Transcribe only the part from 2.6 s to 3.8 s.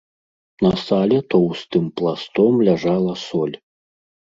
ляжала соль.